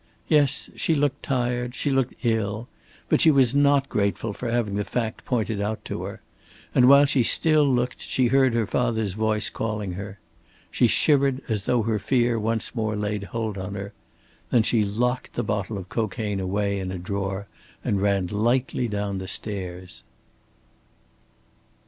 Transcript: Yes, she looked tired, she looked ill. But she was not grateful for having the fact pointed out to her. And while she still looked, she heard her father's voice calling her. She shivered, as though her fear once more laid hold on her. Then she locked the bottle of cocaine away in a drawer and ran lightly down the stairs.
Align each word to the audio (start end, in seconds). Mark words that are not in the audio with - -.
Yes, 0.27 0.71
she 0.75 0.95
looked 0.95 1.21
tired, 1.21 1.75
she 1.75 1.91
looked 1.91 2.15
ill. 2.25 2.67
But 3.07 3.21
she 3.21 3.29
was 3.29 3.53
not 3.53 3.87
grateful 3.87 4.33
for 4.33 4.49
having 4.49 4.73
the 4.73 4.83
fact 4.83 5.25
pointed 5.25 5.61
out 5.61 5.85
to 5.85 6.01
her. 6.05 6.23
And 6.73 6.89
while 6.89 7.05
she 7.05 7.21
still 7.21 7.65
looked, 7.69 7.99
she 8.01 8.25
heard 8.25 8.55
her 8.55 8.65
father's 8.65 9.13
voice 9.13 9.47
calling 9.51 9.91
her. 9.91 10.17
She 10.71 10.87
shivered, 10.87 11.41
as 11.49 11.65
though 11.65 11.83
her 11.83 11.99
fear 11.99 12.39
once 12.39 12.73
more 12.73 12.95
laid 12.95 13.25
hold 13.25 13.59
on 13.59 13.75
her. 13.75 13.93
Then 14.49 14.63
she 14.63 14.83
locked 14.83 15.33
the 15.33 15.43
bottle 15.43 15.77
of 15.77 15.87
cocaine 15.89 16.39
away 16.39 16.79
in 16.79 16.91
a 16.91 16.97
drawer 16.97 17.47
and 17.83 18.01
ran 18.01 18.25
lightly 18.25 18.87
down 18.87 19.19
the 19.19 19.27
stairs. 19.27 20.03